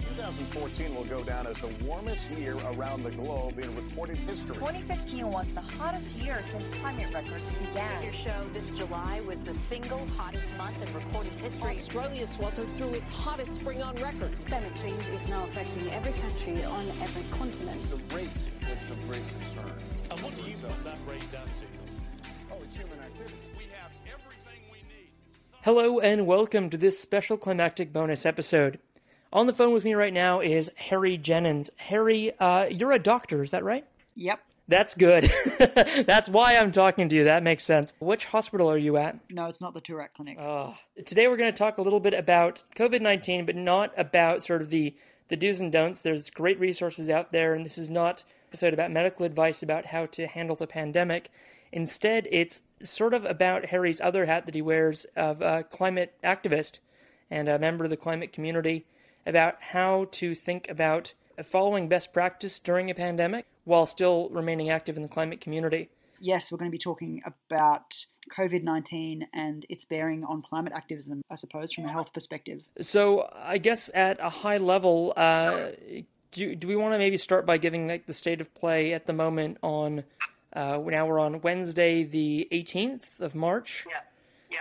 2014 0.00 0.94
will 0.94 1.04
go 1.04 1.22
down 1.22 1.46
as 1.46 1.56
the 1.58 1.68
warmest 1.84 2.28
year 2.32 2.56
around 2.72 3.04
the 3.04 3.10
globe 3.12 3.58
in 3.60 3.74
recorded 3.76 4.16
history. 4.18 4.56
2015 4.56 5.30
was 5.30 5.48
the 5.52 5.60
hottest 5.60 6.16
year 6.16 6.42
since 6.42 6.66
climate 6.80 7.12
records 7.14 7.52
began. 7.54 8.02
Your 8.02 8.12
show 8.12 8.44
this 8.52 8.68
July 8.70 9.20
was 9.20 9.42
the 9.44 9.54
single 9.54 10.04
hottest 10.16 10.48
month 10.58 10.76
in 10.82 10.92
recorded 10.94 11.32
history. 11.34 11.76
Australia 11.76 12.26
sweltered 12.26 12.68
through 12.70 12.90
its 12.94 13.08
hottest 13.08 13.54
spring 13.54 13.82
on 13.82 13.94
record. 13.96 14.30
Climate 14.46 14.74
change 14.82 15.06
is 15.08 15.28
now 15.28 15.44
affecting 15.44 15.88
every 15.92 16.12
country 16.14 16.64
on 16.64 16.88
every 17.00 17.22
continent. 17.30 17.80
The 17.90 18.16
rate 18.16 18.30
that's 18.62 18.90
of 18.90 19.08
great 19.08 19.22
concern. 19.28 19.72
And 20.10 20.20
what 20.20 20.34
do 20.34 20.42
you 20.42 20.56
put 20.56 20.84
that 20.84 20.98
rate 21.08 21.30
down 21.30 21.46
to? 21.46 21.66
Oh, 22.50 22.58
it's 22.64 22.74
human 22.76 22.98
activity. 22.98 23.36
We 23.56 23.64
have 23.80 23.92
everything 24.06 24.60
we 24.72 24.78
need. 24.88 25.10
Hello 25.62 26.00
and 26.00 26.26
welcome 26.26 26.68
to 26.70 26.76
this 26.76 26.98
special 26.98 27.36
climactic 27.36 27.92
bonus 27.92 28.26
episode. 28.26 28.80
On 29.34 29.46
the 29.46 29.52
phone 29.52 29.72
with 29.72 29.82
me 29.82 29.94
right 29.94 30.12
now 30.12 30.38
is 30.38 30.70
Harry 30.76 31.18
Jennens. 31.18 31.68
Harry, 31.76 32.30
uh, 32.38 32.66
you're 32.66 32.92
a 32.92 33.00
doctor, 33.00 33.42
is 33.42 33.50
that 33.50 33.64
right? 33.64 33.84
Yep. 34.14 34.38
That's 34.68 34.94
good. 34.94 35.28
That's 36.06 36.28
why 36.28 36.54
I'm 36.54 36.70
talking 36.70 37.08
to 37.08 37.16
you. 37.16 37.24
That 37.24 37.42
makes 37.42 37.64
sense. 37.64 37.92
Which 37.98 38.26
hospital 38.26 38.70
are 38.70 38.78
you 38.78 38.96
at? 38.96 39.18
No, 39.28 39.46
it's 39.46 39.60
not 39.60 39.74
the 39.74 39.80
Tourette 39.80 40.14
Clinic. 40.14 40.38
Uh, 40.38 40.74
today 41.04 41.26
we're 41.26 41.36
going 41.36 41.52
to 41.52 41.58
talk 41.58 41.78
a 41.78 41.82
little 41.82 41.98
bit 41.98 42.14
about 42.14 42.62
COVID 42.76 43.00
19, 43.00 43.44
but 43.44 43.56
not 43.56 43.92
about 43.96 44.44
sort 44.44 44.62
of 44.62 44.70
the, 44.70 44.94
the 45.26 45.36
do's 45.36 45.60
and 45.60 45.72
don'ts. 45.72 46.00
There's 46.00 46.30
great 46.30 46.60
resources 46.60 47.10
out 47.10 47.30
there, 47.30 47.54
and 47.54 47.66
this 47.66 47.76
is 47.76 47.90
not 47.90 48.20
an 48.20 48.26
episode 48.50 48.72
about 48.72 48.92
medical 48.92 49.26
advice 49.26 49.64
about 49.64 49.86
how 49.86 50.06
to 50.06 50.28
handle 50.28 50.54
the 50.54 50.68
pandemic. 50.68 51.28
Instead, 51.72 52.28
it's 52.30 52.62
sort 52.82 53.12
of 53.12 53.24
about 53.24 53.66
Harry's 53.66 54.00
other 54.00 54.26
hat 54.26 54.46
that 54.46 54.54
he 54.54 54.62
wears 54.62 55.06
of 55.16 55.42
a 55.42 55.64
climate 55.64 56.14
activist 56.22 56.78
and 57.32 57.48
a 57.48 57.58
member 57.58 57.82
of 57.82 57.90
the 57.90 57.96
climate 57.96 58.32
community 58.32 58.86
about 59.26 59.56
how 59.60 60.06
to 60.12 60.34
think 60.34 60.68
about 60.68 61.14
following 61.44 61.88
best 61.88 62.12
practice 62.12 62.58
during 62.60 62.90
a 62.90 62.94
pandemic 62.94 63.46
while 63.64 63.86
still 63.86 64.28
remaining 64.30 64.70
active 64.70 64.96
in 64.96 65.02
the 65.02 65.08
climate 65.08 65.40
community. 65.40 65.88
yes, 66.20 66.50
we're 66.50 66.58
going 66.58 66.70
to 66.70 66.72
be 66.72 66.78
talking 66.78 67.22
about 67.26 68.06
COVID 68.36 68.62
19 68.62 69.28
and 69.34 69.66
its 69.68 69.84
bearing 69.84 70.24
on 70.24 70.42
climate 70.42 70.72
activism, 70.74 71.22
I 71.30 71.34
suppose, 71.34 71.72
from 71.72 71.84
a 71.84 71.92
health 71.92 72.12
perspective. 72.12 72.62
So, 72.80 73.28
I 73.34 73.58
guess 73.58 73.90
at 73.94 74.18
a 74.20 74.30
high 74.30 74.58
level, 74.58 75.12
uh, 75.16 75.70
do, 76.32 76.54
do 76.54 76.68
we 76.68 76.76
want 76.76 76.94
to 76.94 76.98
maybe 76.98 77.18
start 77.18 77.46
by 77.46 77.58
giving 77.58 77.88
like 77.88 78.06
the 78.06 78.12
state 78.12 78.40
of 78.40 78.54
play 78.54 78.92
at 78.92 79.06
the 79.06 79.12
moment 79.12 79.58
on 79.62 80.04
uh, 80.54 80.78
now 80.86 81.06
we're 81.06 81.18
on 81.18 81.40
Wednesday, 81.40 82.04
the 82.04 82.48
18th 82.52 83.20
of 83.20 83.34
March. 83.34 83.86
Yeah. 83.90 84.00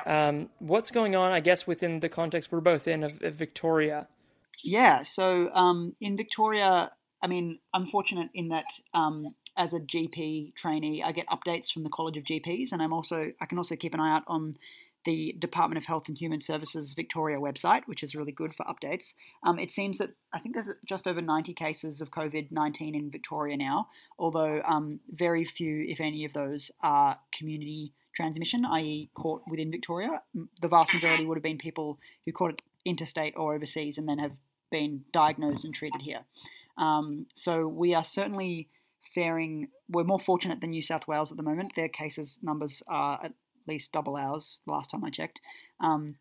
Yeah. 0.05 0.27
Um, 0.27 0.49
what's 0.57 0.89
going 0.89 1.15
on, 1.15 1.31
I 1.31 1.39
guess, 1.39 1.67
within 1.67 1.99
the 1.99 2.09
context 2.09 2.51
we're 2.51 2.61
both 2.61 2.87
in 2.87 3.03
of, 3.03 3.21
of 3.21 3.35
Victoria? 3.35 4.07
Yeah, 4.63 5.01
so 5.03 5.49
um, 5.53 5.95
in 5.99 6.15
Victoria, 6.15 6.91
I 7.21 7.27
mean, 7.27 7.59
I'm 7.73 7.85
fortunate 7.85 8.29
in 8.33 8.47
that 8.49 8.65
um, 8.93 9.35
as 9.57 9.73
a 9.73 9.79
GP 9.79 10.55
trainee, 10.55 11.03
I 11.03 11.11
get 11.11 11.27
updates 11.27 11.71
from 11.71 11.83
the 11.83 11.89
College 11.89 12.17
of 12.17 12.23
GPs, 12.23 12.71
and 12.71 12.81
I'm 12.81 12.93
also 12.93 13.31
I 13.41 13.45
can 13.45 13.57
also 13.57 13.75
keep 13.75 13.93
an 13.93 13.99
eye 13.99 14.15
out 14.15 14.23
on 14.27 14.55
the 15.05 15.35
Department 15.37 15.77
of 15.77 15.85
Health 15.85 16.07
and 16.07 16.17
Human 16.17 16.39
Services 16.39 16.93
Victoria 16.93 17.37
website, 17.37 17.81
which 17.87 18.03
is 18.03 18.15
really 18.15 18.31
good 18.31 18.55
for 18.55 18.65
updates. 18.65 19.15
Um, 19.45 19.59
it 19.59 19.69
seems 19.69 19.97
that 19.97 20.11
I 20.33 20.39
think 20.39 20.55
there's 20.55 20.69
just 20.85 21.07
over 21.07 21.21
90 21.21 21.53
cases 21.53 21.99
of 21.99 22.11
COVID 22.11 22.51
19 22.51 22.95
in 22.95 23.11
Victoria 23.11 23.57
now, 23.57 23.87
although 24.17 24.61
um, 24.63 25.01
very 25.09 25.43
few, 25.43 25.85
if 25.87 25.99
any, 25.99 26.23
of 26.23 26.31
those 26.31 26.71
are 26.81 27.19
community 27.37 27.91
transmission, 28.15 28.63
i.e., 28.65 29.09
caught 29.13 29.41
within 29.49 29.71
Victoria. 29.71 30.21
The 30.61 30.67
vast 30.69 30.93
majority 30.93 31.25
would 31.25 31.37
have 31.37 31.43
been 31.43 31.57
people 31.57 31.99
who 32.25 32.31
caught 32.31 32.51
it 32.51 32.61
interstate 32.85 33.33
or 33.37 33.55
overseas 33.55 33.97
and 33.97 34.07
then 34.07 34.19
have 34.19 34.33
been 34.73 35.03
diagnosed 35.13 35.63
and 35.63 35.73
treated 35.73 36.01
here. 36.01 36.23
Um, 36.77 37.27
so 37.35 37.67
we 37.67 37.93
are 37.93 38.03
certainly 38.03 38.67
faring, 39.13 39.67
we're 39.87 40.03
more 40.03 40.19
fortunate 40.19 40.59
than 40.61 40.71
New 40.71 40.81
South 40.81 41.07
Wales 41.07 41.31
at 41.31 41.37
the 41.37 41.43
moment. 41.43 41.73
Their 41.75 41.89
cases 41.89 42.39
numbers 42.41 42.81
are 42.87 43.19
at 43.23 43.33
least 43.67 43.91
double 43.91 44.15
ours 44.17 44.57
last 44.65 44.89
time 44.89 45.05
I 45.05 45.11
checked. 45.11 45.39
Um, 45.79 46.15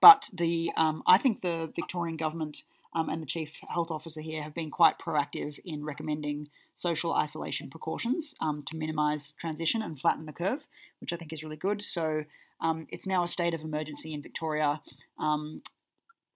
but 0.00 0.28
the 0.32 0.72
um, 0.76 1.04
I 1.06 1.18
think 1.18 1.42
the 1.42 1.70
Victorian 1.76 2.16
government 2.16 2.64
um, 2.92 3.08
and 3.08 3.22
the 3.22 3.26
chief 3.34 3.50
health 3.68 3.92
officer 3.92 4.20
here 4.20 4.42
have 4.42 4.54
been 4.54 4.70
quite 4.70 4.98
proactive 4.98 5.60
in 5.64 5.84
recommending 5.84 6.48
social 6.74 7.14
isolation 7.14 7.70
precautions 7.70 8.34
um, 8.40 8.64
to 8.66 8.76
minimise 8.76 9.32
transition 9.38 9.80
and 9.80 10.00
flatten 10.00 10.26
the 10.26 10.32
curve, 10.32 10.66
which 11.00 11.12
I 11.12 11.16
think 11.16 11.32
is 11.32 11.44
really 11.44 11.56
good. 11.68 11.80
So 11.82 12.24
um, 12.60 12.86
it's 12.90 13.06
now 13.06 13.22
a 13.22 13.28
state 13.28 13.54
of 13.54 13.60
emergency 13.60 14.12
in 14.12 14.22
Victoria. 14.22 14.80
Um, 15.20 15.62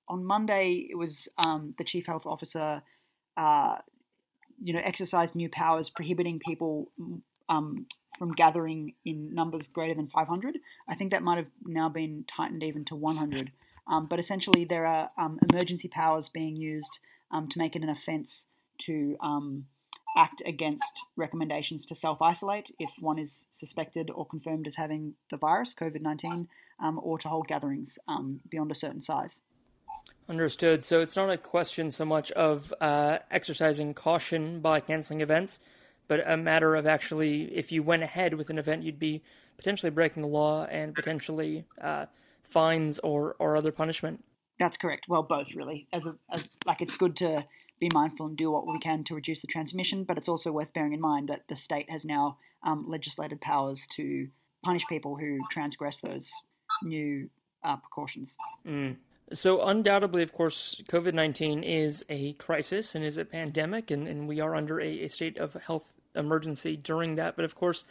on 0.08 0.24
Monday, 0.24 0.86
it 0.88 0.96
was 0.96 1.28
um, 1.38 1.74
the 1.78 1.84
chief 1.84 2.06
health 2.06 2.26
officer, 2.26 2.82
uh, 3.36 3.78
you 4.62 4.72
know, 4.72 4.80
exercised 4.82 5.34
new 5.34 5.48
powers 5.48 5.90
prohibiting 5.90 6.38
people 6.38 6.90
um, 7.48 7.86
from 8.18 8.32
gathering 8.32 8.94
in 9.04 9.34
numbers 9.34 9.66
greater 9.68 9.94
than 9.94 10.08
500. 10.08 10.58
I 10.88 10.94
think 10.94 11.12
that 11.12 11.22
might 11.22 11.38
have 11.38 11.50
now 11.64 11.88
been 11.88 12.24
tightened 12.24 12.62
even 12.62 12.84
to 12.86 12.96
100. 12.96 13.52
Um, 13.88 14.06
but 14.06 14.18
essentially, 14.18 14.64
there 14.64 14.86
are 14.86 15.10
um, 15.18 15.38
emergency 15.50 15.88
powers 15.88 16.28
being 16.28 16.56
used 16.56 16.98
um, 17.30 17.48
to 17.48 17.58
make 17.58 17.76
it 17.76 17.82
an 17.82 17.88
offence 17.88 18.46
to 18.78 19.16
um, 19.20 19.66
act 20.16 20.42
against 20.46 21.02
recommendations 21.16 21.84
to 21.86 21.94
self 21.94 22.20
isolate 22.22 22.70
if 22.78 22.90
one 23.00 23.18
is 23.18 23.46
suspected 23.50 24.10
or 24.10 24.26
confirmed 24.26 24.66
as 24.66 24.74
having 24.74 25.14
the 25.30 25.36
virus, 25.36 25.74
COVID 25.74 26.00
19, 26.00 26.48
um, 26.80 27.00
or 27.02 27.18
to 27.18 27.28
hold 27.28 27.46
gatherings 27.46 27.98
um, 28.08 28.40
beyond 28.48 28.70
a 28.72 28.74
certain 28.74 29.00
size. 29.00 29.40
Understood. 30.28 30.84
So 30.84 31.00
it's 31.00 31.14
not 31.14 31.30
a 31.30 31.36
question 31.36 31.90
so 31.90 32.04
much 32.04 32.32
of 32.32 32.74
uh, 32.80 33.18
exercising 33.30 33.94
caution 33.94 34.60
by 34.60 34.80
canceling 34.80 35.20
events, 35.20 35.60
but 36.08 36.28
a 36.28 36.36
matter 36.36 36.74
of 36.74 36.86
actually, 36.86 37.44
if 37.54 37.70
you 37.70 37.82
went 37.82 38.02
ahead 38.02 38.34
with 38.34 38.50
an 38.50 38.58
event, 38.58 38.82
you'd 38.82 38.98
be 38.98 39.22
potentially 39.56 39.90
breaking 39.90 40.22
the 40.22 40.28
law 40.28 40.64
and 40.64 40.94
potentially 40.94 41.64
uh, 41.80 42.06
fines 42.42 42.98
or, 43.00 43.36
or 43.38 43.56
other 43.56 43.70
punishment. 43.70 44.24
That's 44.58 44.76
correct. 44.76 45.06
Well, 45.08 45.22
both 45.22 45.54
really. 45.54 45.86
As 45.92 46.06
a 46.06 46.16
as, 46.32 46.48
like, 46.64 46.82
it's 46.82 46.96
good 46.96 47.16
to 47.16 47.44
be 47.78 47.88
mindful 47.92 48.26
and 48.26 48.36
do 48.36 48.50
what 48.50 48.66
we 48.66 48.78
can 48.80 49.04
to 49.04 49.14
reduce 49.14 49.42
the 49.42 49.46
transmission, 49.46 50.04
but 50.04 50.18
it's 50.18 50.28
also 50.28 50.50
worth 50.50 50.72
bearing 50.72 50.92
in 50.92 51.00
mind 51.00 51.28
that 51.28 51.42
the 51.48 51.56
state 51.56 51.88
has 51.90 52.04
now 52.04 52.38
um, 52.62 52.86
legislated 52.88 53.40
powers 53.40 53.86
to 53.96 54.28
punish 54.64 54.82
people 54.88 55.16
who 55.16 55.38
transgress 55.50 56.00
those 56.00 56.32
new 56.82 57.28
uh, 57.62 57.76
precautions. 57.76 58.36
Mm. 58.66 58.96
So, 59.32 59.62
undoubtedly, 59.62 60.22
of 60.22 60.32
course, 60.32 60.80
COVID 60.88 61.12
19 61.12 61.64
is 61.64 62.04
a 62.08 62.34
crisis 62.34 62.94
and 62.94 63.04
is 63.04 63.16
a 63.16 63.24
pandemic, 63.24 63.90
and, 63.90 64.06
and 64.06 64.28
we 64.28 64.40
are 64.40 64.54
under 64.54 64.80
a, 64.80 65.04
a 65.04 65.08
state 65.08 65.36
of 65.36 65.54
health 65.54 66.00
emergency 66.14 66.76
during 66.76 67.16
that. 67.16 67.34
But 67.34 67.44
of 67.44 67.56
course, 67.56 67.84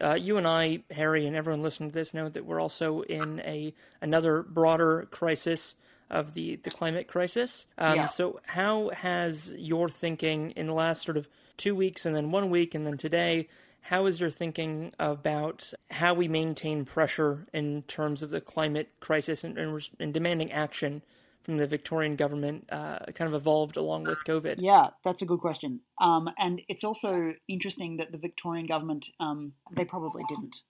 uh, 0.00 0.14
you 0.14 0.36
and 0.36 0.48
I, 0.48 0.80
Harry, 0.90 1.26
and 1.26 1.36
everyone 1.36 1.62
listening 1.62 1.90
to 1.90 1.94
this 1.94 2.12
know 2.12 2.28
that 2.28 2.44
we're 2.44 2.60
also 2.60 3.02
in 3.02 3.40
a 3.40 3.72
another 4.00 4.42
broader 4.42 5.06
crisis 5.10 5.76
of 6.10 6.34
the, 6.34 6.56
the 6.56 6.70
climate 6.70 7.06
crisis. 7.06 7.66
Um, 7.78 7.96
Yeah. 7.96 8.08
So, 8.08 8.40
how 8.46 8.90
has 8.90 9.54
your 9.56 9.88
thinking 9.88 10.50
in 10.52 10.66
the 10.66 10.74
last 10.74 11.02
sort 11.02 11.16
of 11.16 11.28
two 11.56 11.74
weeks, 11.74 12.04
and 12.04 12.16
then 12.16 12.32
one 12.32 12.50
week, 12.50 12.74
and 12.74 12.86
then 12.86 12.96
today, 12.96 13.48
how 13.82 14.06
is 14.06 14.20
your 14.20 14.30
thinking 14.30 14.92
about 14.98 15.72
how 15.90 16.14
we 16.14 16.28
maintain 16.28 16.84
pressure 16.84 17.46
in 17.52 17.82
terms 17.82 18.22
of 18.22 18.30
the 18.30 18.40
climate 18.40 18.90
crisis 19.00 19.44
and, 19.44 19.58
and, 19.58 19.88
and 19.98 20.14
demanding 20.14 20.52
action 20.52 21.02
from 21.42 21.56
the 21.56 21.66
Victorian 21.66 22.16
government 22.16 22.68
uh, 22.70 22.98
kind 23.14 23.28
of 23.28 23.34
evolved 23.34 23.76
along 23.76 24.04
with 24.04 24.24
COVID? 24.24 24.56
Yeah, 24.58 24.88
that's 25.04 25.22
a 25.22 25.26
good 25.26 25.40
question. 25.40 25.80
Um, 26.00 26.28
and 26.38 26.60
it's 26.68 26.84
also 26.84 27.32
interesting 27.48 27.96
that 27.96 28.12
the 28.12 28.18
Victorian 28.18 28.66
government, 28.66 29.06
um, 29.18 29.52
they 29.72 29.84
probably 29.84 30.22
didn't 30.28 30.60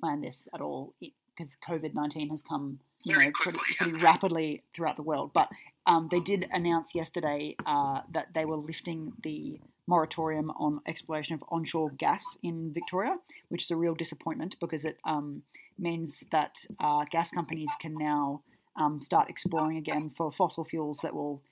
plan 0.00 0.20
this 0.20 0.46
at 0.54 0.60
all 0.60 0.94
because 1.00 1.56
COVID 1.68 1.94
19 1.94 2.30
has 2.30 2.42
come 2.42 2.78
you 3.02 3.14
Very 3.14 3.26
know, 3.26 3.32
pretty, 3.34 3.58
quickly, 3.58 3.74
pretty 3.76 3.92
yes. 3.92 4.02
rapidly 4.02 4.62
throughout 4.74 4.96
the 4.96 5.02
world. 5.02 5.32
But 5.32 5.48
um, 5.86 6.08
they 6.10 6.20
did 6.20 6.48
announce 6.52 6.94
yesterday 6.94 7.56
uh, 7.66 8.00
that 8.12 8.28
they 8.34 8.44
were 8.44 8.56
lifting 8.56 9.12
the 9.22 9.60
moratorium 9.86 10.50
on 10.52 10.80
exploration 10.86 11.34
of 11.34 11.42
onshore 11.48 11.90
gas 11.90 12.24
in 12.42 12.72
Victoria, 12.72 13.16
which 13.48 13.64
is 13.64 13.70
a 13.70 13.76
real 13.76 13.94
disappointment 13.94 14.56
because 14.60 14.84
it 14.84 14.98
um, 15.04 15.42
means 15.78 16.24
that 16.30 16.58
uh, 16.78 17.04
gas 17.10 17.30
companies 17.30 17.70
can 17.80 17.94
now 17.98 18.42
um, 18.76 19.02
start 19.02 19.28
exploring 19.28 19.76
again 19.78 20.10
for 20.16 20.30
fossil 20.30 20.64
fuels 20.64 20.98
that 21.02 21.14
will 21.14 21.42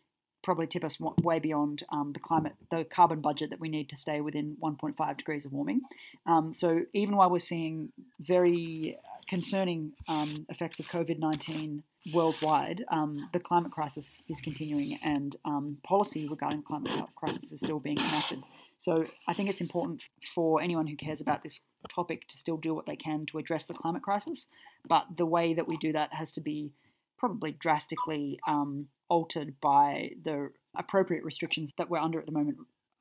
probably 0.49 0.67
tip 0.67 0.83
us 0.83 0.99
way 0.99 1.39
beyond 1.39 1.83
um, 1.91 2.11
the 2.15 2.19
climate, 2.19 2.55
the 2.71 2.83
carbon 2.85 3.21
budget 3.21 3.51
that 3.51 3.61
we 3.61 3.69
need 3.69 3.87
to 3.91 3.99
stay 3.99 4.23
within 4.23 4.57
1.5 4.63 5.19
degrees 5.19 5.45
of 5.45 5.53
warming. 5.53 5.83
Um, 6.25 6.55
so 6.55 6.81
even 6.95 7.17
while 7.17 7.29
we're 7.29 7.39
seeing 7.39 7.93
very 8.19 8.97
concerning 9.29 9.93
um, 10.09 10.47
effects 10.49 10.81
of 10.81 10.87
COVID 10.87 11.19
19 11.19 11.83
worldwide, 12.15 12.83
um, 12.89 13.29
the 13.35 13.41
climate 13.41 13.73
crisis 13.73 14.23
is 14.31 14.41
continuing, 14.41 14.99
and 15.05 15.37
um, 15.45 15.77
policy 15.83 16.27
regarding 16.27 16.63
climate 16.63 16.93
crisis 17.15 17.53
is 17.53 17.61
still 17.61 17.79
being 17.79 17.99
enacted. 17.99 18.43
So 18.79 19.05
I 19.27 19.35
think 19.35 19.51
it's 19.51 19.61
important 19.61 20.03
for 20.35 20.63
anyone 20.63 20.87
who 20.87 20.97
cares 20.97 21.21
about 21.21 21.43
this 21.43 21.61
topic 21.95 22.27
to 22.29 22.39
still 22.39 22.57
do 22.57 22.73
what 22.73 22.87
they 22.87 22.97
can 22.97 23.27
to 23.27 23.37
address 23.37 23.67
the 23.67 23.75
climate 23.75 24.03
crisis, 24.03 24.47
but 24.89 25.05
the 25.15 25.27
way 25.27 25.53
that 25.53 25.69
we 25.69 25.77
do 25.77 25.93
that 25.93 26.15
has 26.15 26.33
to 26.33 26.41
be 26.41 26.71
probably 27.19 27.53
drastically 27.53 28.39
um, 28.47 28.87
altered 29.09 29.55
by 29.61 30.13
the 30.25 30.51
appropriate 30.77 31.25
restrictions 31.25 31.73
that 31.79 31.91
we're 31.91 31.99
under 31.99 32.19
at 32.19 32.27
the 32.27 32.33
moment 32.33 32.59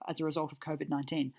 as 0.08 0.20
a 0.20 0.26
result 0.26 0.52
of 0.52 0.60
COVID 0.60 0.90
19. 0.90 1.34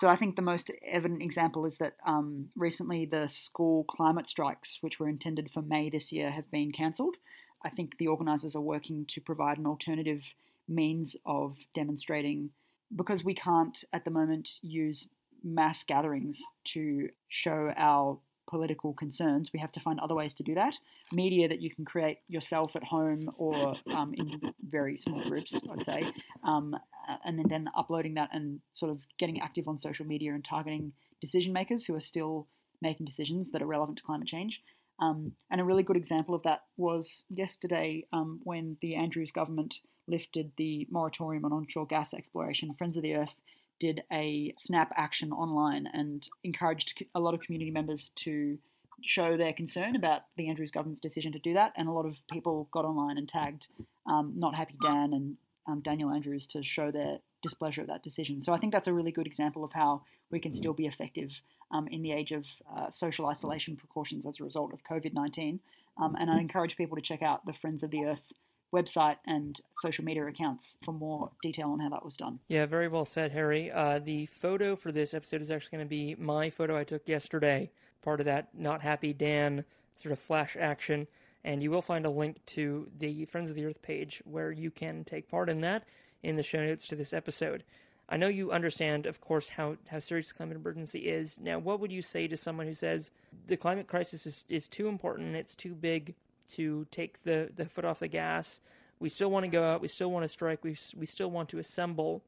So 0.00 0.08
I 0.08 0.16
think 0.16 0.34
the 0.34 0.42
most 0.42 0.70
evident 0.84 1.22
example 1.22 1.66
is 1.66 1.78
that 1.78 1.96
um, 2.04 2.48
recently 2.56 3.06
the 3.06 3.28
school 3.28 3.84
climate 3.84 4.26
strikes, 4.26 4.78
which 4.80 4.98
were 4.98 5.08
intended 5.08 5.50
for 5.50 5.62
May 5.62 5.88
this 5.88 6.10
year, 6.10 6.32
have 6.32 6.50
been 6.50 6.72
cancelled. 6.72 7.16
I 7.64 7.70
think 7.70 7.96
the 7.96 8.08
organisers 8.08 8.56
are 8.56 8.60
working 8.60 9.06
to 9.06 9.20
provide 9.20 9.58
an 9.58 9.66
alternative 9.66 10.34
means 10.68 11.16
of 11.24 11.66
demonstrating 11.74 12.50
because 12.94 13.24
we 13.24 13.34
can't 13.34 13.84
at 13.92 14.04
the 14.04 14.10
moment 14.10 14.58
use 14.62 15.06
mass 15.42 15.84
gatherings 15.84 16.40
to 16.64 17.08
show 17.28 17.72
our 17.76 18.18
political 18.48 18.92
concerns. 18.94 19.52
We 19.52 19.60
have 19.60 19.72
to 19.72 19.80
find 19.80 20.00
other 20.00 20.14
ways 20.14 20.34
to 20.34 20.42
do 20.42 20.54
that. 20.54 20.78
Media 21.12 21.48
that 21.48 21.60
you 21.60 21.74
can 21.74 21.84
create 21.84 22.18
yourself 22.28 22.76
at 22.76 22.84
home 22.84 23.20
or 23.36 23.74
um, 23.94 24.14
in 24.14 24.52
very 24.68 24.98
small 24.98 25.20
groups, 25.20 25.54
I'd 25.70 25.84
say, 25.84 26.12
um, 26.42 26.76
and 27.24 27.38
then, 27.38 27.46
then 27.48 27.68
uploading 27.76 28.14
that 28.14 28.30
and 28.32 28.60
sort 28.74 28.92
of 28.92 28.98
getting 29.18 29.40
active 29.40 29.68
on 29.68 29.78
social 29.78 30.06
media 30.06 30.34
and 30.34 30.44
targeting 30.44 30.92
decision 31.20 31.52
makers 31.52 31.84
who 31.84 31.94
are 31.94 32.00
still 32.00 32.46
making 32.82 33.06
decisions 33.06 33.50
that 33.52 33.62
are 33.62 33.66
relevant 33.66 33.98
to 33.98 34.04
climate 34.04 34.28
change. 34.28 34.62
Um, 35.00 35.32
and 35.50 35.60
a 35.60 35.64
really 35.64 35.82
good 35.82 35.96
example 35.96 36.34
of 36.34 36.42
that 36.44 36.60
was 36.76 37.24
yesterday 37.28 38.06
um, 38.12 38.40
when 38.44 38.76
the 38.80 38.94
Andrews 38.94 39.32
government 39.32 39.80
lifted 40.06 40.52
the 40.56 40.86
moratorium 40.90 41.44
on 41.44 41.52
onshore 41.52 41.86
gas 41.86 42.14
exploration. 42.14 42.74
Friends 42.74 42.96
of 42.96 43.02
the 43.02 43.14
Earth 43.14 43.34
did 43.78 44.02
a 44.12 44.54
snap 44.58 44.92
action 44.96 45.32
online 45.32 45.88
and 45.92 46.28
encouraged 46.42 47.04
a 47.14 47.20
lot 47.20 47.34
of 47.34 47.40
community 47.40 47.70
members 47.70 48.10
to 48.16 48.58
show 49.02 49.36
their 49.36 49.52
concern 49.52 49.96
about 49.96 50.22
the 50.36 50.48
Andrews 50.48 50.70
government's 50.70 51.00
decision 51.00 51.32
to 51.32 51.38
do 51.38 51.54
that. 51.54 51.72
And 51.76 51.88
a 51.88 51.92
lot 51.92 52.06
of 52.06 52.18
people 52.30 52.68
got 52.72 52.84
online 52.84 53.18
and 53.18 53.28
tagged 53.28 53.68
um, 54.06 54.32
Not 54.36 54.54
Happy 54.54 54.76
Dan 54.82 55.12
and 55.12 55.36
um, 55.66 55.80
Daniel 55.80 56.10
Andrews 56.10 56.46
to 56.48 56.62
show 56.62 56.90
their 56.90 57.18
displeasure 57.42 57.82
at 57.82 57.88
that 57.88 58.02
decision. 58.02 58.40
So 58.40 58.52
I 58.52 58.58
think 58.58 58.72
that's 58.72 58.88
a 58.88 58.92
really 58.92 59.12
good 59.12 59.26
example 59.26 59.64
of 59.64 59.72
how 59.72 60.02
we 60.30 60.40
can 60.40 60.52
still 60.52 60.72
be 60.72 60.86
effective 60.86 61.30
um, 61.70 61.88
in 61.88 62.02
the 62.02 62.12
age 62.12 62.32
of 62.32 62.46
uh, 62.74 62.90
social 62.90 63.26
isolation 63.26 63.76
precautions 63.76 64.26
as 64.26 64.40
a 64.40 64.44
result 64.44 64.72
of 64.72 64.82
COVID 64.84 65.12
19. 65.12 65.60
Um, 65.96 66.16
and 66.18 66.30
I 66.30 66.40
encourage 66.40 66.76
people 66.76 66.96
to 66.96 67.02
check 67.02 67.22
out 67.22 67.46
the 67.46 67.52
Friends 67.52 67.82
of 67.82 67.90
the 67.90 68.04
Earth 68.04 68.32
website 68.74 69.16
and 69.26 69.60
social 69.80 70.04
media 70.04 70.26
accounts 70.26 70.76
for 70.84 70.92
more 70.92 71.30
detail 71.42 71.68
on 71.68 71.80
how 71.80 71.88
that 71.88 72.04
was 72.04 72.16
done. 72.16 72.40
Yeah, 72.48 72.66
very 72.66 72.88
well 72.88 73.04
said, 73.04 73.32
Harry. 73.32 73.70
Uh, 73.70 74.00
the 74.00 74.26
photo 74.26 74.74
for 74.74 74.90
this 74.90 75.14
episode 75.14 75.40
is 75.40 75.50
actually 75.50 75.78
going 75.78 75.86
to 75.86 75.90
be 75.90 76.16
my 76.18 76.50
photo 76.50 76.76
I 76.76 76.84
took 76.84 77.08
yesterday, 77.08 77.70
part 78.02 78.20
of 78.20 78.26
that 78.26 78.48
Not 78.52 78.82
Happy 78.82 79.12
Dan 79.12 79.64
sort 79.94 80.12
of 80.12 80.18
flash 80.18 80.56
action. 80.58 81.06
And 81.44 81.62
you 81.62 81.70
will 81.70 81.82
find 81.82 82.06
a 82.06 82.10
link 82.10 82.44
to 82.46 82.88
the 82.98 83.26
Friends 83.26 83.50
of 83.50 83.56
the 83.56 83.66
Earth 83.66 83.82
page 83.82 84.22
where 84.24 84.50
you 84.50 84.70
can 84.70 85.04
take 85.04 85.28
part 85.28 85.48
in 85.48 85.60
that 85.60 85.84
in 86.22 86.36
the 86.36 86.42
show 86.42 86.60
notes 86.60 86.86
to 86.88 86.96
this 86.96 87.12
episode. 87.12 87.64
I 88.08 88.16
know 88.16 88.28
you 88.28 88.50
understand, 88.50 89.06
of 89.06 89.20
course, 89.20 89.50
how, 89.50 89.76
how 89.88 89.98
serious 89.98 90.32
climate 90.32 90.56
emergency 90.56 91.00
is. 91.00 91.38
Now, 91.40 91.58
what 91.58 91.80
would 91.80 91.92
you 91.92 92.02
say 92.02 92.26
to 92.28 92.36
someone 92.36 92.66
who 92.66 92.74
says 92.74 93.10
the 93.46 93.56
climate 93.56 93.86
crisis 93.86 94.26
is, 94.26 94.44
is 94.48 94.68
too 94.68 94.88
important, 94.88 95.36
it's 95.36 95.54
too 95.54 95.74
big 95.74 96.14
to 96.50 96.86
take 96.90 97.22
the, 97.22 97.50
the 97.54 97.66
foot 97.66 97.84
off 97.84 98.00
the 98.00 98.08
gas. 98.08 98.60
We 99.00 99.08
still 99.08 99.30
want 99.30 99.44
to 99.44 99.50
go 99.50 99.64
out. 99.64 99.80
We 99.80 99.88
still 99.88 100.10
want 100.10 100.24
to 100.24 100.28
strike. 100.28 100.62
We, 100.64 100.76
we 100.96 101.06
still 101.06 101.30
want 101.30 101.48
to 101.50 101.58
assemble. 101.58 102.22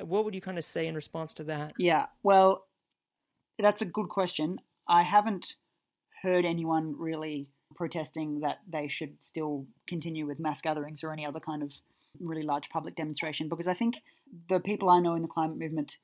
Uh, 0.00 0.06
what 0.06 0.24
would 0.24 0.34
you 0.34 0.40
kind 0.40 0.58
of 0.58 0.64
say 0.64 0.86
in 0.86 0.94
response 0.94 1.32
to 1.34 1.44
that? 1.44 1.74
Yeah, 1.78 2.06
well, 2.22 2.66
that's 3.58 3.82
a 3.82 3.86
good 3.86 4.08
question. 4.08 4.60
I 4.88 5.02
haven't 5.02 5.54
heard 6.22 6.44
anyone 6.44 6.94
really 6.98 7.48
protesting 7.74 8.40
that 8.40 8.58
they 8.70 8.88
should 8.88 9.16
still 9.20 9.66
continue 9.88 10.26
with 10.26 10.38
mass 10.38 10.60
gatherings 10.60 11.02
or 11.02 11.12
any 11.12 11.24
other 11.26 11.40
kind 11.40 11.62
of 11.62 11.72
really 12.20 12.42
large 12.42 12.68
public 12.68 12.94
demonstration 12.94 13.48
because 13.48 13.66
I 13.66 13.74
think 13.74 14.02
the 14.48 14.60
people 14.60 14.90
I 14.90 15.00
know 15.00 15.14
in 15.14 15.22
the 15.22 15.28
climate 15.28 15.58
movement 15.58 15.96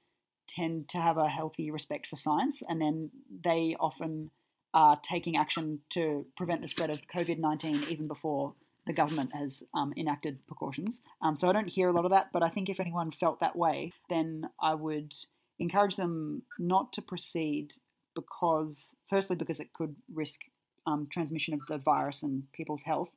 tend 0.49 0.89
to 0.89 0.99
have 0.99 1.19
a 1.19 1.29
healthy 1.29 1.71
respect 1.71 2.07
for 2.07 2.17
science 2.17 2.63
and 2.67 2.81
then 2.81 3.11
they 3.45 3.77
often 3.79 4.31
are 4.75 4.99
taking 5.03 5.37
action 5.37 5.81
to 5.91 6.27
prevent 6.37 6.63
the 6.63 6.69
spread 6.69 6.91
of 6.91 7.01
COVID 7.15 7.39
19 7.39 7.87
even 7.89 8.07
before 8.07 8.55
the 8.87 8.93
government 8.93 9.31
has 9.35 9.63
um, 9.75 9.93
enacted 9.97 10.45
precautions. 10.47 11.01
Um, 11.23 11.37
so 11.37 11.49
I 11.49 11.53
don't 11.53 11.69
hear 11.69 11.89
a 11.89 11.93
lot 11.93 12.07
of 12.07 12.11
that, 12.11 12.31
but 12.33 12.43
I 12.43 12.49
think 12.49 12.69
if 12.69 12.81
anyone 12.81 13.13
felt 13.13 13.41
that 13.41 13.55
way, 13.55 13.93
then 14.09 14.49
I 14.61 14.75
would 14.75 15.15
encourage 15.59 15.97
them 15.97 16.43
not 16.59 16.93
to 16.95 17.03
proceed 17.03 17.75
because, 18.15 18.97
firstly, 19.11 19.37
because 19.37 19.61
it 19.61 19.73
could 19.75 19.95
risk 20.13 20.41
um, 20.87 21.07
transmission 21.11 21.55
of 21.55 21.61
the 21.69 21.79
virus 21.79 22.23
and 22.23 22.51
people's 22.53 22.83
health, 22.83 23.11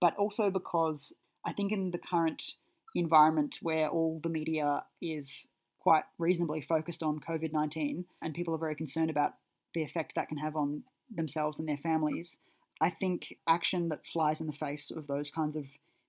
but 0.00 0.16
also 0.16 0.50
because 0.50 1.12
I 1.44 1.52
think 1.52 1.72
in 1.72 1.90
the 1.90 1.98
current 1.98 2.54
environment 2.94 3.58
where 3.60 3.88
all 3.88 4.20
the 4.22 4.30
media 4.30 4.82
is 5.02 5.46
quite 5.80 6.04
reasonably 6.18 6.62
focused 6.62 7.02
on 7.02 7.20
COVID 7.20 7.52
19 7.52 8.04
and 8.22 8.34
people 8.34 8.54
are 8.54 8.58
very 8.58 8.74
concerned 8.74 9.10
about 9.10 9.34
the 9.74 9.82
effect 9.82 10.14
that 10.16 10.28
can 10.28 10.38
have 10.38 10.56
on 10.56 10.82
themselves 11.14 11.58
and 11.58 11.68
their 11.68 11.78
families. 11.78 12.38
I 12.80 12.90
think 12.90 13.36
action 13.48 13.88
that 13.88 14.06
flies 14.06 14.40
in 14.40 14.46
the 14.46 14.52
face 14.52 14.90
of 14.90 15.06
those 15.06 15.30
kinds 15.30 15.56
of 15.56 15.64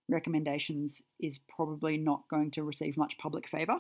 recommendations 0.08 1.02
is 1.20 1.40
probably 1.56 1.98
not 1.98 2.28
going 2.30 2.52
to 2.52 2.64
receive 2.64 2.98
much 2.98 3.18
public 3.18 3.48
favour. 3.48 3.78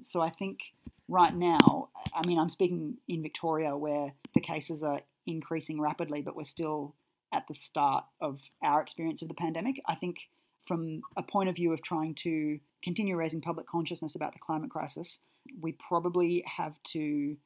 So 0.00 0.20
I 0.20 0.30
think 0.30 0.60
right 1.08 1.34
now, 1.34 1.88
I 2.14 2.26
mean, 2.26 2.38
I'm 2.38 2.48
speaking 2.48 2.96
in 3.08 3.22
Victoria 3.22 3.76
where 3.76 4.12
the 4.34 4.40
cases 4.40 4.82
are 4.82 5.00
increasing 5.26 5.80
rapidly, 5.80 6.22
but 6.22 6.36
we're 6.36 6.44
still 6.44 6.94
at 7.32 7.46
the 7.48 7.54
start 7.54 8.04
of 8.20 8.40
our 8.62 8.80
experience 8.80 9.22
of 9.22 9.28
the 9.28 9.34
pandemic. 9.34 9.80
I 9.86 9.94
think 9.94 10.28
from 10.66 11.02
a 11.16 11.22
point 11.22 11.48
of 11.48 11.56
view 11.56 11.72
of 11.72 11.82
trying 11.82 12.14
to 12.14 12.58
continue 12.82 13.16
raising 13.16 13.40
public 13.40 13.66
consciousness 13.66 14.14
about 14.14 14.32
the 14.32 14.38
climate 14.38 14.70
crisis, 14.70 15.18
we 15.60 15.72
probably 15.72 16.44
have 16.46 16.74
to 16.84 17.36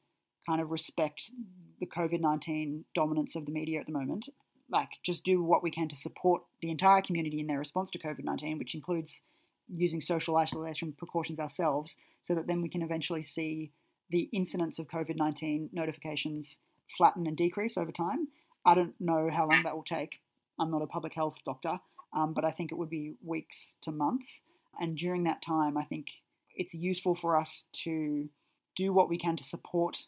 kind 0.47 0.61
of 0.61 0.71
respect 0.71 1.31
the 1.79 1.85
COVID 1.85 2.21
19 2.21 2.85
dominance 2.95 3.35
of 3.35 3.45
the 3.45 3.51
media 3.51 3.79
at 3.79 3.85
the 3.85 3.91
moment. 3.91 4.29
Like, 4.69 4.89
just 5.03 5.23
do 5.23 5.43
what 5.43 5.63
we 5.63 5.71
can 5.71 5.87
to 5.89 5.95
support 5.95 6.41
the 6.61 6.71
entire 6.71 7.01
community 7.01 7.39
in 7.39 7.47
their 7.47 7.59
response 7.59 7.91
to 7.91 7.99
COVID 7.99 8.23
19, 8.23 8.57
which 8.57 8.75
includes 8.75 9.21
using 9.69 10.01
social 10.01 10.37
isolation 10.37 10.93
precautions 10.97 11.39
ourselves, 11.39 11.97
so 12.23 12.35
that 12.35 12.47
then 12.47 12.61
we 12.61 12.69
can 12.69 12.81
eventually 12.81 13.23
see 13.23 13.71
the 14.09 14.29
incidence 14.33 14.79
of 14.79 14.87
COVID 14.87 15.15
19 15.15 15.69
notifications 15.73 16.59
flatten 16.97 17.27
and 17.27 17.37
decrease 17.37 17.77
over 17.77 17.91
time. 17.91 18.27
I 18.65 18.75
don't 18.75 18.95
know 18.99 19.29
how 19.31 19.47
long 19.49 19.63
that 19.63 19.75
will 19.75 19.83
take. 19.83 20.19
I'm 20.59 20.71
not 20.71 20.81
a 20.81 20.87
public 20.87 21.13
health 21.13 21.35
doctor, 21.45 21.79
um, 22.13 22.33
but 22.33 22.45
I 22.45 22.51
think 22.51 22.71
it 22.71 22.77
would 22.77 22.89
be 22.89 23.13
weeks 23.23 23.75
to 23.81 23.91
months. 23.91 24.41
And 24.79 24.97
during 24.97 25.23
that 25.23 25.41
time, 25.41 25.77
I 25.77 25.83
think 25.83 26.07
it's 26.55 26.73
useful 26.73 27.15
for 27.15 27.37
us 27.37 27.65
to 27.83 28.29
do 28.75 28.93
what 28.93 29.09
we 29.09 29.17
can 29.17 29.35
to 29.37 29.43
support 29.43 30.05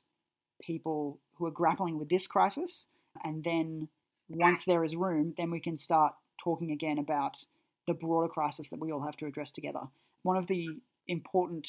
people 0.61 1.19
who 1.35 1.45
are 1.45 1.51
grappling 1.51 1.97
with 1.97 2.09
this 2.09 2.27
crisis. 2.27 2.87
And 3.23 3.43
then 3.43 3.87
once 4.27 4.65
there 4.65 4.83
is 4.83 4.95
room, 4.95 5.33
then 5.37 5.51
we 5.51 5.59
can 5.59 5.77
start 5.77 6.13
talking 6.41 6.71
again 6.71 6.97
about 6.97 7.43
the 7.87 7.93
broader 7.93 8.27
crisis 8.27 8.69
that 8.69 8.79
we 8.79 8.91
all 8.91 9.01
have 9.01 9.17
to 9.17 9.25
address 9.25 9.51
together. 9.51 9.81
One 10.23 10.37
of 10.37 10.47
the 10.47 10.67
important 11.07 11.67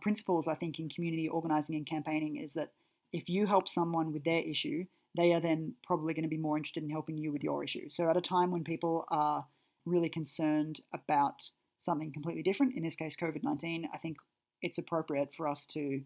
principles, 0.00 0.48
I 0.48 0.54
think, 0.54 0.78
in 0.78 0.88
community 0.88 1.28
organizing 1.28 1.76
and 1.76 1.86
campaigning 1.86 2.36
is 2.36 2.54
that 2.54 2.72
if 3.12 3.28
you 3.28 3.46
help 3.46 3.68
someone 3.68 4.12
with 4.12 4.24
their 4.24 4.40
issue, 4.40 4.84
they 5.16 5.32
are 5.32 5.40
then 5.40 5.74
probably 5.86 6.14
going 6.14 6.24
to 6.24 6.28
be 6.28 6.38
more 6.38 6.56
interested 6.56 6.82
in 6.82 6.90
helping 6.90 7.16
you 7.16 7.32
with 7.32 7.42
your 7.42 7.62
issue. 7.62 7.88
So, 7.88 8.08
at 8.08 8.16
a 8.16 8.22
time 8.22 8.50
when 8.50 8.64
people 8.64 9.04
are 9.08 9.44
really 9.84 10.08
concerned 10.08 10.80
about 10.94 11.50
something 11.78 12.12
completely 12.12 12.42
different, 12.42 12.74
in 12.76 12.82
this 12.82 12.96
case, 12.96 13.16
COVID 13.16 13.42
19, 13.42 13.88
I 13.92 13.98
think 13.98 14.16
it's 14.62 14.78
appropriate 14.78 15.34
for 15.36 15.48
us 15.48 15.66
to 15.66 16.02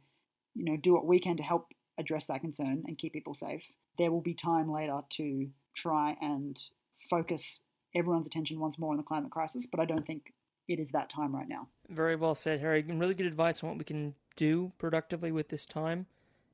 you 0.56 0.64
know, 0.64 0.76
do 0.76 0.94
what 0.94 1.06
we 1.06 1.20
can 1.20 1.36
to 1.36 1.42
help 1.42 1.68
address 1.98 2.26
that 2.26 2.40
concern 2.40 2.84
and 2.86 2.98
keep 2.98 3.12
people 3.12 3.34
safe. 3.34 3.64
There 3.98 4.10
will 4.10 4.20
be 4.20 4.34
time 4.34 4.70
later 4.70 5.00
to 5.10 5.48
try 5.74 6.16
and 6.20 6.60
focus 7.08 7.60
everyone's 7.94 8.26
attention 8.26 8.60
once 8.60 8.78
more 8.78 8.90
on 8.90 8.96
the 8.96 9.02
climate 9.02 9.30
crisis, 9.30 9.66
but 9.66 9.80
I 9.80 9.84
don't 9.84 10.06
think 10.06 10.32
it 10.68 10.78
is 10.78 10.90
that 10.90 11.08
time 11.08 11.34
right 11.34 11.48
now. 11.48 11.68
Very 11.88 12.16
well 12.16 12.34
said, 12.34 12.60
Harry. 12.60 12.82
Really 12.82 13.14
good 13.14 13.26
advice 13.26 13.62
on 13.62 13.70
what 13.70 13.78
we 13.78 13.84
can 13.84 14.14
do 14.36 14.72
productively 14.78 15.32
with 15.32 15.48
this 15.48 15.64
time. 15.64 16.06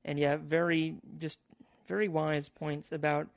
And 0.04 0.18
yeah, 0.18 0.36
very, 0.36 0.96
just 1.18 1.38
very 1.86 2.08
wise 2.08 2.48
points 2.48 2.92
about 2.92 3.28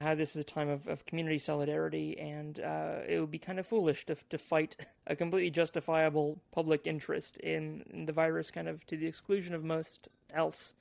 how 0.00 0.14
this 0.14 0.36
is 0.36 0.40
a 0.40 0.44
time 0.44 0.68
of, 0.68 0.86
of 0.86 1.04
community 1.06 1.38
solidarity, 1.38 2.16
and 2.18 2.60
uh, 2.60 2.98
it 3.08 3.18
would 3.18 3.32
be 3.32 3.38
kind 3.38 3.58
of 3.58 3.66
foolish 3.66 4.06
to, 4.06 4.16
to 4.28 4.38
fight 4.38 4.76
a 5.08 5.16
completely 5.16 5.50
justifiable 5.50 6.38
public 6.52 6.86
interest 6.86 7.38
in, 7.38 7.84
in 7.90 8.06
the 8.06 8.12
virus, 8.12 8.50
kind 8.50 8.68
of 8.68 8.86
to 8.86 8.96
the 8.96 9.06
exclusion 9.06 9.54
of 9.54 9.64
most 9.64 10.08
else. 10.32 10.74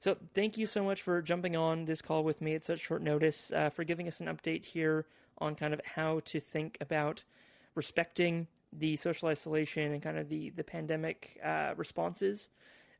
So 0.00 0.16
thank 0.32 0.56
you 0.56 0.66
so 0.66 0.82
much 0.82 1.02
for 1.02 1.20
jumping 1.20 1.56
on 1.56 1.84
this 1.84 2.00
call 2.00 2.24
with 2.24 2.40
me 2.40 2.54
at 2.54 2.64
such 2.64 2.80
short 2.80 3.02
notice, 3.02 3.52
uh, 3.52 3.68
for 3.68 3.84
giving 3.84 4.08
us 4.08 4.18
an 4.20 4.28
update 4.28 4.64
here 4.64 5.04
on 5.36 5.54
kind 5.54 5.74
of 5.74 5.80
how 5.84 6.20
to 6.20 6.40
think 6.40 6.78
about 6.80 7.22
respecting 7.74 8.46
the 8.72 8.96
social 8.96 9.28
isolation 9.28 9.92
and 9.92 10.02
kind 10.02 10.16
of 10.16 10.30
the 10.30 10.50
the 10.50 10.64
pandemic 10.64 11.38
uh, 11.44 11.74
responses. 11.76 12.48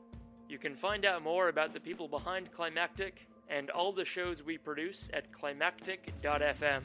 You 0.48 0.58
can 0.58 0.76
find 0.76 1.04
out 1.04 1.24
more 1.24 1.48
about 1.48 1.74
the 1.74 1.80
people 1.80 2.06
behind 2.06 2.52
Climactic 2.52 3.26
and 3.48 3.68
all 3.70 3.92
the 3.92 4.04
shows 4.04 4.44
we 4.44 4.56
produce 4.56 5.08
at 5.12 5.32
climactic.fm. 5.32 6.82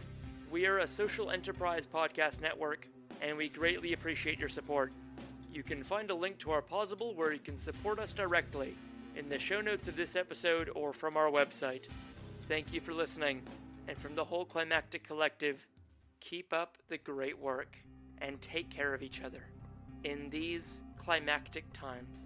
We 0.52 0.66
are 0.66 0.80
a 0.80 0.88
social 0.88 1.32
enterprise 1.32 1.86
podcast 1.88 2.42
network, 2.42 2.86
and 3.22 3.38
we 3.38 3.48
greatly 3.48 3.94
appreciate 3.94 4.38
your 4.38 4.50
support. 4.50 4.92
You 5.50 5.64
can 5.64 5.82
find 5.82 6.12
a 6.12 6.14
link 6.14 6.40
to 6.40 6.52
our 6.52 6.62
Pozible 6.62 7.16
where 7.16 7.32
you 7.32 7.40
can 7.40 7.58
support 7.58 8.00
us 8.00 8.12
directly 8.12 8.76
in 9.16 9.30
the 9.30 9.40
show 9.40 9.62
notes 9.62 9.88
of 9.88 9.96
this 9.96 10.18
episode 10.18 10.70
or 10.76 10.92
from 10.92 11.16
our 11.16 11.32
website. 11.32 11.84
Thank 12.50 12.74
you 12.74 12.82
for 12.82 12.92
listening, 12.92 13.44
and 13.88 13.98
from 13.98 14.14
the 14.14 14.26
whole 14.26 14.44
Climactic 14.44 15.08
Collective, 15.08 15.66
keep 16.20 16.52
up 16.52 16.78
the 16.90 16.98
great 16.98 17.40
work 17.40 17.78
and 18.18 18.42
take 18.42 18.70
care 18.70 18.94
of 18.94 19.02
each 19.02 19.22
other 19.22 19.44
in 20.04 20.30
these 20.30 20.82
climactic 20.98 21.64
times. 21.72 22.26